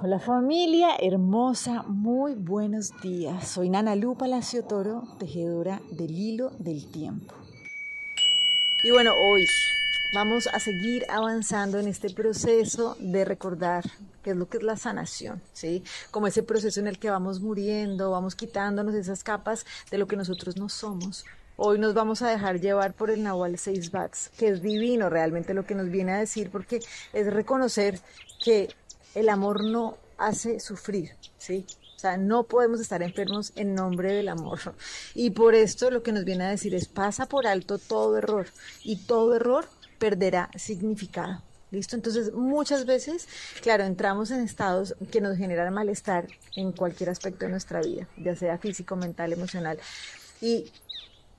Hola 0.00 0.20
familia 0.20 0.90
hermosa, 1.00 1.82
muy 1.82 2.34
buenos 2.34 2.92
días. 3.02 3.48
Soy 3.48 3.68
Nana 3.68 3.96
Lu 3.96 4.14
Palacio 4.16 4.62
Toro, 4.62 5.02
tejedora 5.18 5.80
del 5.90 6.12
hilo 6.12 6.52
del 6.60 6.86
tiempo. 6.86 7.34
Y 8.84 8.92
bueno, 8.92 9.12
hoy 9.16 9.44
vamos 10.14 10.46
a 10.46 10.60
seguir 10.60 11.04
avanzando 11.10 11.80
en 11.80 11.88
este 11.88 12.10
proceso 12.10 12.96
de 13.00 13.24
recordar 13.24 13.86
qué 14.22 14.30
es 14.30 14.36
lo 14.36 14.48
que 14.48 14.58
es 14.58 14.62
la 14.62 14.76
sanación, 14.76 15.42
¿sí? 15.52 15.82
Como 16.12 16.28
ese 16.28 16.44
proceso 16.44 16.78
en 16.78 16.86
el 16.86 17.00
que 17.00 17.10
vamos 17.10 17.40
muriendo, 17.40 18.12
vamos 18.12 18.36
quitándonos 18.36 18.94
esas 18.94 19.24
capas 19.24 19.66
de 19.90 19.98
lo 19.98 20.06
que 20.06 20.14
nosotros 20.14 20.56
no 20.56 20.68
somos. 20.68 21.24
Hoy 21.56 21.80
nos 21.80 21.92
vamos 21.92 22.22
a 22.22 22.28
dejar 22.28 22.60
llevar 22.60 22.94
por 22.94 23.10
el 23.10 23.24
Nahual 23.24 23.58
6 23.58 23.90
Bats, 23.90 24.30
que 24.38 24.46
es 24.46 24.62
divino 24.62 25.10
realmente 25.10 25.54
lo 25.54 25.66
que 25.66 25.74
nos 25.74 25.90
viene 25.90 26.12
a 26.12 26.18
decir, 26.18 26.50
porque 26.52 26.78
es 27.12 27.26
reconocer 27.32 27.98
que 28.44 28.68
el 29.14 29.28
amor 29.28 29.64
no 29.64 29.96
hace 30.16 30.60
sufrir, 30.60 31.12
¿sí? 31.38 31.64
O 31.96 32.00
sea, 32.00 32.16
no 32.16 32.44
podemos 32.44 32.80
estar 32.80 33.02
enfermos 33.02 33.52
en 33.56 33.74
nombre 33.74 34.12
del 34.12 34.28
amor. 34.28 34.60
Y 35.14 35.30
por 35.30 35.56
esto 35.56 35.90
lo 35.90 36.02
que 36.04 36.12
nos 36.12 36.24
viene 36.24 36.44
a 36.44 36.50
decir 36.50 36.74
es 36.74 36.86
pasa 36.86 37.26
por 37.26 37.46
alto 37.46 37.78
todo 37.78 38.16
error 38.16 38.46
y 38.84 38.96
todo 38.96 39.34
error 39.34 39.68
perderá 39.98 40.48
significado. 40.56 41.42
¿Listo? 41.70 41.96
Entonces, 41.96 42.32
muchas 42.32 42.86
veces, 42.86 43.28
claro, 43.60 43.84
entramos 43.84 44.30
en 44.30 44.40
estados 44.40 44.94
que 45.10 45.20
nos 45.20 45.36
generan 45.36 45.74
malestar 45.74 46.26
en 46.56 46.72
cualquier 46.72 47.10
aspecto 47.10 47.44
de 47.44 47.50
nuestra 47.50 47.82
vida, 47.82 48.08
ya 48.16 48.34
sea 48.34 48.56
físico, 48.56 48.96
mental, 48.96 49.34
emocional. 49.34 49.78
Y 50.40 50.72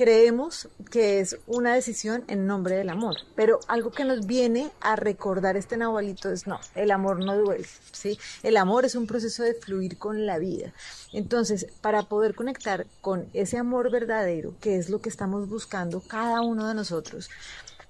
creemos 0.00 0.70
que 0.90 1.20
es 1.20 1.36
una 1.46 1.74
decisión 1.74 2.24
en 2.26 2.46
nombre 2.46 2.74
del 2.74 2.88
amor, 2.88 3.16
pero 3.34 3.60
algo 3.68 3.90
que 3.90 4.06
nos 4.06 4.26
viene 4.26 4.70
a 4.80 4.96
recordar 4.96 5.58
este 5.58 5.76
nahualito 5.76 6.30
es 6.30 6.46
no, 6.46 6.58
el 6.74 6.90
amor 6.90 7.22
no 7.22 7.36
duele, 7.36 7.66
¿sí? 7.92 8.18
El 8.42 8.56
amor 8.56 8.86
es 8.86 8.94
un 8.94 9.06
proceso 9.06 9.42
de 9.42 9.52
fluir 9.52 9.98
con 9.98 10.24
la 10.24 10.38
vida. 10.38 10.72
Entonces, 11.12 11.66
para 11.82 12.04
poder 12.04 12.34
conectar 12.34 12.86
con 13.02 13.28
ese 13.34 13.58
amor 13.58 13.90
verdadero, 13.90 14.54
que 14.62 14.78
es 14.78 14.88
lo 14.88 15.02
que 15.02 15.10
estamos 15.10 15.50
buscando 15.50 16.00
cada 16.00 16.40
uno 16.40 16.66
de 16.66 16.72
nosotros, 16.72 17.28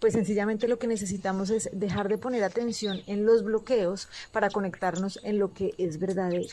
pues 0.00 0.14
sencillamente 0.14 0.66
lo 0.66 0.78
que 0.78 0.86
necesitamos 0.86 1.50
es 1.50 1.70
dejar 1.72 2.08
de 2.08 2.18
poner 2.18 2.42
atención 2.42 3.00
en 3.06 3.24
los 3.24 3.44
bloqueos 3.44 4.08
para 4.32 4.50
conectarnos 4.50 5.20
en 5.22 5.38
lo 5.38 5.52
que 5.52 5.74
es 5.78 6.00
verdadero. 6.00 6.48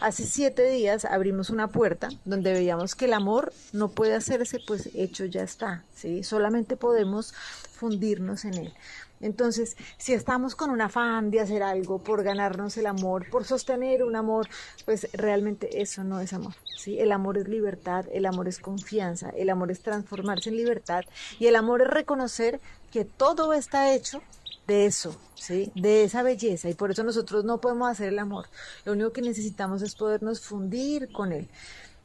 Hace 0.00 0.26
siete 0.26 0.68
días 0.68 1.06
abrimos 1.06 1.48
una 1.48 1.68
puerta 1.68 2.10
donde 2.26 2.52
veíamos 2.52 2.94
que 2.94 3.06
el 3.06 3.14
amor 3.14 3.54
no 3.72 3.88
puede 3.88 4.14
hacerse, 4.14 4.58
pues 4.66 4.90
hecho 4.94 5.24
ya 5.24 5.42
está, 5.42 5.82
¿sí? 5.94 6.22
Solamente 6.24 6.76
podemos 6.76 7.32
fundirnos 7.80 8.44
en 8.44 8.54
él. 8.54 8.74
Entonces, 9.20 9.76
si 9.96 10.12
estamos 10.12 10.54
con 10.54 10.70
un 10.70 10.82
afán 10.82 11.30
de 11.30 11.40
hacer 11.40 11.62
algo 11.62 11.98
por 11.98 12.22
ganarnos 12.22 12.76
el 12.76 12.86
amor, 12.86 13.28
por 13.30 13.44
sostener 13.46 14.04
un 14.04 14.16
amor, 14.16 14.48
pues 14.84 15.08
realmente 15.14 15.80
eso 15.80 16.04
no 16.04 16.20
es 16.20 16.34
amor. 16.34 16.54
¿sí? 16.76 16.98
El 16.98 17.10
amor 17.10 17.38
es 17.38 17.48
libertad, 17.48 18.04
el 18.12 18.26
amor 18.26 18.48
es 18.48 18.58
confianza, 18.58 19.30
el 19.30 19.48
amor 19.48 19.70
es 19.70 19.80
transformarse 19.80 20.50
en 20.50 20.56
libertad 20.56 21.04
y 21.38 21.46
el 21.46 21.56
amor 21.56 21.80
es 21.80 21.88
reconocer 21.88 22.60
que 22.92 23.06
todo 23.06 23.54
está 23.54 23.94
hecho 23.94 24.20
de 24.66 24.84
eso, 24.86 25.16
¿sí? 25.34 25.72
De 25.74 26.04
esa 26.04 26.22
belleza. 26.22 26.68
Y 26.68 26.74
por 26.74 26.90
eso 26.90 27.02
nosotros 27.02 27.44
no 27.44 27.60
podemos 27.60 27.90
hacer 27.90 28.08
el 28.08 28.18
amor. 28.18 28.46
Lo 28.84 28.92
único 28.92 29.12
que 29.12 29.22
necesitamos 29.22 29.80
es 29.82 29.94
podernos 29.94 30.40
fundir 30.40 31.10
con 31.12 31.32
él. 31.32 31.48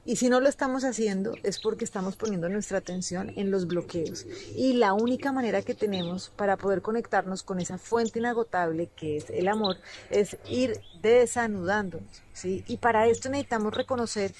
Y 0.06 0.18
si 0.18 0.30
no 0.30 0.40
lo 0.40 0.48
estamos 0.48 0.84
haciendo 0.84 1.34
es 1.42 1.60
porque 1.60 1.84
estamos 1.84 2.16
poniendo 2.16 2.48
nuestra 2.48 2.78
atención 2.78 3.34
en 3.36 3.50
los 3.50 3.66
bloqueos. 3.66 4.28
Y 4.56 4.74
la 4.74 4.94
única 4.94 5.32
manera 5.32 5.64
que 5.64 5.74
tenemos 5.74 6.32
para 6.36 6.58
poder 6.58 6.84
conectarnos 6.84 7.42
con 7.42 7.60
esa 7.60 7.80
fuente 7.80 8.20
inagotable 8.20 8.90
que 8.96 9.18
es 9.18 9.32
el 9.32 9.48
amor 9.48 9.78
es 10.12 10.38
ir 10.48 10.80
desanudándonos, 11.02 12.22
¿sí? 12.34 12.64
Y 12.68 12.78
para 12.78 13.08
esto 13.08 13.30
necesitamos 13.30 13.74
reconocer 13.74 14.32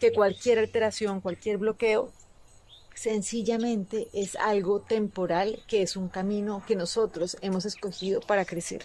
que 0.00 0.12
cualquier 0.12 0.58
alteración, 0.58 1.20
cualquier 1.20 1.58
bloqueo 1.58 2.12
sencillamente 2.94 4.08
es 4.12 4.36
algo 4.36 4.80
temporal 4.80 5.62
que 5.66 5.82
es 5.82 5.96
un 5.96 6.08
camino 6.08 6.62
que 6.66 6.76
nosotros 6.76 7.36
hemos 7.40 7.64
escogido 7.64 8.20
para 8.20 8.44
crecer. 8.44 8.84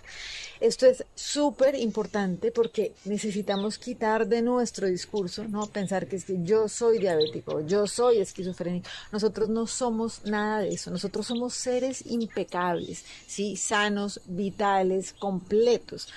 Esto 0.59 0.85
es 0.87 1.05
súper 1.15 1.75
importante 1.75 2.51
porque 2.51 2.93
necesitamos 3.05 3.77
quitar 3.77 4.27
de 4.27 4.41
nuestro 4.41 4.87
discurso, 4.87 5.45
¿no? 5.45 5.67
Pensar 5.67 6.07
que 6.07 6.17
es 6.17 6.25
que 6.25 6.37
yo 6.43 6.67
soy 6.67 6.99
diabético, 6.99 7.61
yo 7.61 7.87
soy 7.87 8.19
esquizofrénico. 8.19 8.89
Nosotros 9.11 9.49
no 9.49 9.67
somos 9.67 10.25
nada 10.25 10.59
de 10.59 10.69
eso. 10.69 10.91
Nosotros 10.91 11.27
somos 11.27 11.53
seres 11.53 12.03
impecables, 12.05 13.05
¿sí? 13.27 13.55
Sanos, 13.55 14.21
vitales, 14.25 15.13
completos. 15.13 16.09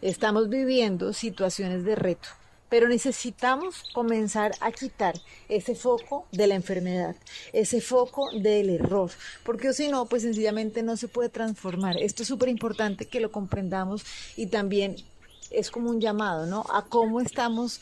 Estamos 0.00 0.48
viviendo 0.48 1.12
situaciones 1.12 1.84
de 1.84 1.96
reto 1.96 2.28
pero 2.68 2.88
necesitamos 2.88 3.84
comenzar 3.92 4.52
a 4.60 4.72
quitar 4.72 5.14
ese 5.48 5.74
foco 5.74 6.26
de 6.32 6.46
la 6.46 6.54
enfermedad, 6.54 7.16
ese 7.52 7.80
foco 7.80 8.30
del 8.32 8.70
error, 8.70 9.10
porque 9.44 9.72
si 9.72 9.88
no, 9.88 10.06
pues 10.06 10.22
sencillamente 10.22 10.82
no 10.82 10.96
se 10.96 11.08
puede 11.08 11.28
transformar. 11.28 11.96
Esto 11.98 12.22
es 12.22 12.28
súper 12.28 12.48
importante 12.48 13.06
que 13.06 13.20
lo 13.20 13.30
comprendamos 13.30 14.04
y 14.36 14.46
también 14.46 14.96
es 15.50 15.70
como 15.70 15.90
un 15.90 16.00
llamado, 16.00 16.46
¿no? 16.46 16.64
A 16.72 16.84
cómo 16.84 17.20
estamos 17.20 17.80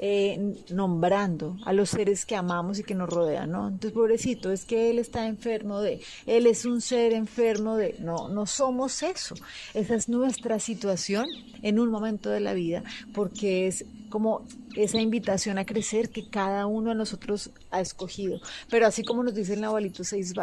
eh, 0.00 0.54
nombrando 0.70 1.56
a 1.64 1.72
los 1.72 1.90
seres 1.90 2.24
que 2.24 2.36
amamos 2.36 2.78
y 2.78 2.84
que 2.84 2.94
nos 2.94 3.10
rodean, 3.10 3.50
¿no? 3.50 3.66
Entonces, 3.66 3.90
pobrecito, 3.90 4.52
es 4.52 4.64
que 4.64 4.90
él 4.90 5.00
está 5.00 5.26
enfermo 5.26 5.80
de, 5.80 6.00
él 6.26 6.46
es 6.46 6.64
un 6.64 6.80
ser 6.80 7.12
enfermo 7.12 7.76
de, 7.76 7.96
no, 7.98 8.28
no 8.28 8.46
somos 8.46 9.02
eso. 9.02 9.34
Esa 9.74 9.96
es 9.96 10.08
nuestra 10.08 10.60
situación 10.60 11.26
en 11.62 11.80
un 11.80 11.90
momento 11.90 12.30
de 12.30 12.38
la 12.38 12.54
vida, 12.54 12.84
porque 13.12 13.66
es 13.66 13.84
como 14.08 14.46
esa 14.76 15.00
invitación 15.00 15.58
a 15.58 15.66
crecer 15.66 16.10
que 16.10 16.28
cada 16.28 16.66
uno 16.66 16.90
de 16.90 16.96
nosotros 16.96 17.50
ha 17.70 17.80
escogido. 17.80 18.40
Pero 18.70 18.86
así 18.86 19.04
como 19.04 19.22
nos 19.22 19.34
dice 19.34 19.54
el 19.54 19.60
Nahualito 19.60 20.04
Seis 20.04 20.34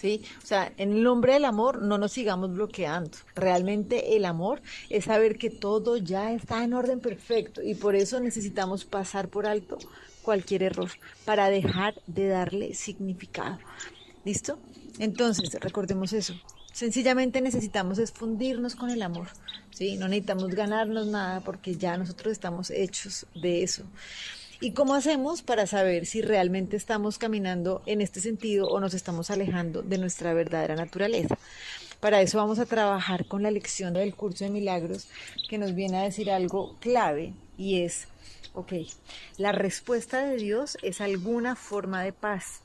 ¿sí? 0.00 0.22
O 0.42 0.46
sea, 0.46 0.72
en 0.76 0.92
el 0.92 1.02
nombre 1.02 1.34
del 1.34 1.44
amor 1.44 1.82
no 1.82 1.98
nos 1.98 2.12
sigamos 2.12 2.52
bloqueando. 2.52 3.10
Realmente 3.34 4.16
el 4.16 4.24
amor 4.24 4.62
es 4.88 5.04
saber 5.04 5.38
que 5.38 5.50
todo 5.50 5.96
ya 5.96 6.32
está 6.32 6.64
en 6.64 6.74
orden 6.74 7.00
perfecto 7.00 7.62
y 7.62 7.74
por 7.74 7.94
eso 7.94 8.20
necesitamos 8.20 8.84
pasar 8.84 9.28
por 9.28 9.46
alto 9.46 9.78
cualquier 10.22 10.62
error 10.62 10.90
para 11.24 11.50
dejar 11.50 11.94
de 12.06 12.28
darle 12.28 12.74
significado. 12.74 13.58
¿Listo? 14.24 14.58
Entonces, 14.98 15.52
recordemos 15.60 16.12
eso. 16.12 16.34
Sencillamente 16.72 17.40
necesitamos 17.40 17.98
esfundirnos 17.98 18.76
con 18.76 18.90
el 18.90 19.02
amor, 19.02 19.28
¿sí? 19.70 19.96
No 19.96 20.08
necesitamos 20.08 20.54
ganarnos 20.54 21.08
nada 21.08 21.40
porque 21.40 21.76
ya 21.76 21.96
nosotros 21.96 22.32
estamos 22.32 22.70
hechos 22.70 23.26
de 23.34 23.62
eso. 23.62 23.84
¿Y 24.62 24.72
cómo 24.72 24.94
hacemos 24.94 25.40
para 25.40 25.66
saber 25.66 26.04
si 26.04 26.20
realmente 26.20 26.76
estamos 26.76 27.16
caminando 27.16 27.82
en 27.86 28.02
este 28.02 28.20
sentido 28.20 28.68
o 28.68 28.78
nos 28.78 28.92
estamos 28.92 29.30
alejando 29.30 29.80
de 29.80 29.96
nuestra 29.96 30.34
verdadera 30.34 30.76
naturaleza? 30.76 31.38
Para 31.98 32.20
eso 32.20 32.38
vamos 32.38 32.58
a 32.58 32.66
trabajar 32.66 33.26
con 33.26 33.42
la 33.42 33.50
lección 33.50 33.94
del 33.94 34.14
curso 34.14 34.44
de 34.44 34.50
milagros 34.50 35.08
que 35.48 35.58
nos 35.58 35.74
viene 35.74 35.98
a 35.98 36.02
decir 36.02 36.30
algo 36.30 36.76
clave 36.78 37.32
y 37.56 37.82
es, 37.82 38.06
ok, 38.54 38.72
la 39.38 39.52
respuesta 39.52 40.24
de 40.24 40.36
Dios 40.36 40.78
es 40.82 41.00
alguna 41.00 41.56
forma 41.56 42.02
de 42.02 42.12
paz. 42.12 42.60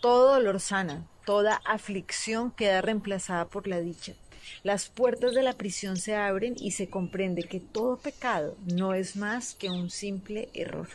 Todo 0.00 0.34
dolor 0.34 0.60
sana, 0.60 1.06
toda 1.24 1.62
aflicción 1.64 2.50
queda 2.50 2.82
reemplazada 2.82 3.46
por 3.46 3.66
la 3.66 3.80
dicha. 3.80 4.14
Las 4.62 4.88
puertas 4.88 5.34
de 5.34 5.42
la 5.42 5.54
prisión 5.54 5.96
se 5.96 6.14
abren 6.14 6.54
y 6.58 6.72
se 6.72 6.88
comprende 6.88 7.44
que 7.44 7.60
todo 7.60 7.96
pecado 7.96 8.56
no 8.66 8.94
es 8.94 9.16
más 9.16 9.54
que 9.54 9.70
un 9.70 9.90
simple 9.90 10.48
error. 10.54 10.88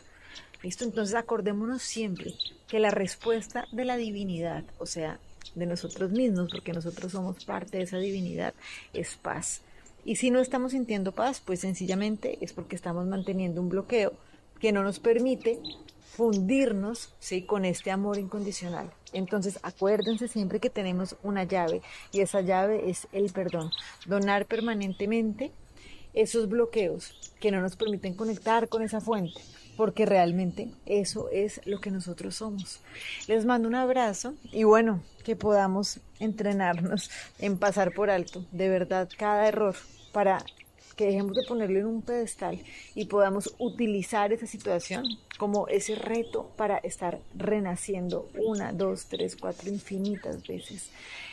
¿Listo? 0.61 0.83
Entonces 0.83 1.15
acordémonos 1.15 1.81
siempre 1.81 2.33
que 2.67 2.79
la 2.79 2.91
respuesta 2.91 3.67
de 3.71 3.85
la 3.85 3.97
divinidad, 3.97 4.63
o 4.77 4.85
sea, 4.85 5.19
de 5.55 5.65
nosotros 5.65 6.11
mismos, 6.11 6.49
porque 6.51 6.73
nosotros 6.73 7.11
somos 7.11 7.43
parte 7.45 7.77
de 7.77 7.83
esa 7.83 7.97
divinidad, 7.97 8.53
es 8.93 9.15
paz. 9.15 9.61
Y 10.05 10.17
si 10.17 10.31
no 10.31 10.39
estamos 10.39 10.73
sintiendo 10.73 11.11
paz, 11.11 11.41
pues 11.43 11.61
sencillamente 11.61 12.37
es 12.41 12.53
porque 12.53 12.75
estamos 12.75 13.05
manteniendo 13.07 13.61
un 13.61 13.69
bloqueo 13.69 14.13
que 14.59 14.71
no 14.71 14.83
nos 14.83 14.99
permite 14.99 15.59
fundirnos 16.15 17.13
¿sí? 17.19 17.43
con 17.43 17.65
este 17.65 17.91
amor 17.91 18.17
incondicional. 18.17 18.91
Entonces 19.13 19.59
acuérdense 19.63 20.27
siempre 20.27 20.59
que 20.59 20.69
tenemos 20.69 21.15
una 21.23 21.43
llave 21.43 21.81
y 22.11 22.21
esa 22.21 22.41
llave 22.41 22.89
es 22.89 23.07
el 23.11 23.31
perdón. 23.31 23.71
Donar 24.05 24.45
permanentemente 24.45 25.51
esos 26.13 26.49
bloqueos 26.49 27.15
que 27.39 27.51
no 27.51 27.61
nos 27.61 27.75
permiten 27.75 28.13
conectar 28.13 28.67
con 28.67 28.81
esa 28.81 29.01
fuente 29.01 29.39
porque 29.79 30.05
realmente 30.05 30.69
eso 30.85 31.29
es 31.31 31.61
lo 31.65 31.79
que 31.79 31.89
nosotros 31.89 32.35
somos. 32.35 32.81
Les 33.27 33.45
mando 33.45 33.69
un 33.69 33.75
abrazo 33.75 34.33
y 34.51 34.65
bueno, 34.65 35.01
que 35.23 35.37
podamos 35.37 36.01
entrenarnos 36.19 37.09
en 37.39 37.57
pasar 37.57 37.93
por 37.93 38.09
alto 38.09 38.43
de 38.51 38.67
verdad 38.67 39.07
cada 39.17 39.47
error 39.47 39.75
para 40.11 40.43
que 40.99 41.05
dejemos 41.05 41.33
de 41.33 41.43
ponerlo 41.43 41.79
en 41.79 41.85
un 41.85 42.01
pedestal 42.01 42.61
y 42.93 43.05
podamos 43.05 43.55
utilizar 43.57 44.33
esa 44.33 44.45
situación 44.45 45.05
como 45.37 45.69
ese 45.69 45.95
reto 45.95 46.51
para 46.57 46.77
estar 46.79 47.19
renaciendo 47.37 48.29
una, 48.35 48.73
dos, 48.73 49.05
tres, 49.05 49.37
cuatro, 49.37 49.69
infinitas 49.69 50.45
veces. 50.45 50.89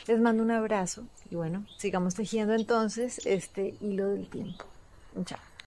Les 0.07 0.21
mando 0.21 0.45
un 0.45 0.53
abrazo 0.53 1.03
y 1.33 1.35
bueno, 1.35 1.67
sigamos 1.79 2.15
tejiendo 2.15 2.55
entonces 2.55 3.27
este 3.27 3.75
hilo 3.81 4.11
del 4.11 4.29
tiempo. 4.29 4.67
Chao. 5.25 5.47